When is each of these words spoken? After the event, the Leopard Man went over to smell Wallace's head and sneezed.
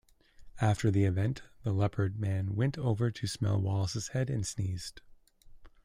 After 0.59 0.89
the 0.89 1.03
event, 1.03 1.43
the 1.61 1.71
Leopard 1.73 2.19
Man 2.19 2.55
went 2.55 2.75
over 2.75 3.11
to 3.11 3.27
smell 3.27 3.61
Wallace's 3.61 4.07
head 4.07 4.31
and 4.31 4.43
sneezed. 4.47 5.01